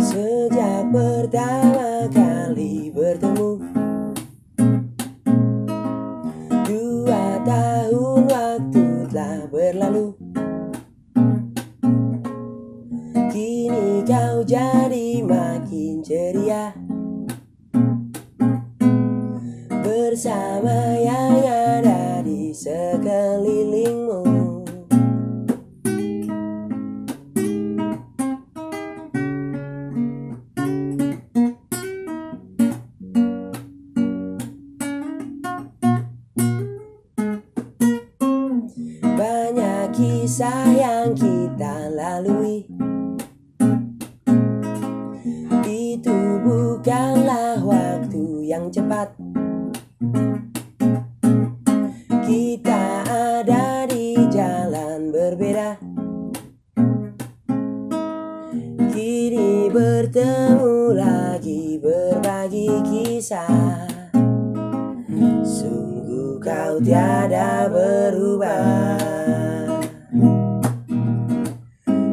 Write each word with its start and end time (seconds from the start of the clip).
Sejak 0.00 0.88
pertama 0.88 2.08
kali 2.08 2.88
bertemu 2.88 3.60
Dua 6.64 7.24
tahun 7.44 8.20
waktu 8.24 8.84
telah 9.12 9.44
berlalu 9.52 10.35
kau 14.36 14.44
jadi 14.44 15.24
makin 15.24 16.04
ceria. 16.04 16.76
Bersama 19.80 20.92
yang 21.00 21.40
ada 21.40 22.20
di 22.20 22.52
sekelilingmu. 22.52 24.28
Banyak 39.16 39.96
kisah 39.96 40.68
yang 40.76 41.16
kita 41.16 41.88
lalui 41.88 42.68
yang 48.46 48.70
cepat. 48.70 49.10
Kita 52.22 53.02
ada 53.02 53.82
di 53.90 54.14
jalan 54.30 55.10
berbeda. 55.10 55.74
Kini 58.94 59.66
bertemu 59.74 60.94
lagi 60.94 61.82
berbagi 61.82 62.70
kisah. 62.86 63.90
Sungguh 65.42 66.38
kau 66.38 66.78
tiada 66.78 67.66
berubah. 67.66 69.02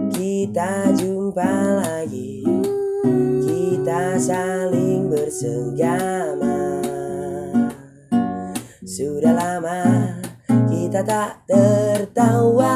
Kita 0.10 0.90
jumpa 0.98 1.54
lagi 1.86 2.53
Kita 3.94 4.18
saling 4.18 5.06
bersenggama 5.06 6.82
Sudah 8.82 9.38
lama 9.38 9.86
kita 10.50 11.06
tak 11.06 11.46
tertawa. 11.46 12.74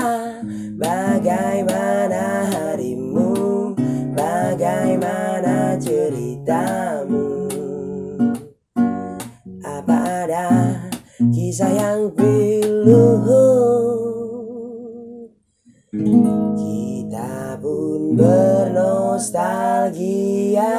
Bagaimana 0.78 2.46
harimu? 2.54 3.74
Bagaimana 4.14 5.74
ceritamu? 5.82 7.50
Apa 9.66 9.98
ada 10.22 10.46
kisah 11.34 11.74
yang 11.74 12.14
pilu 12.14 13.26
bernostalgia. 18.16 20.72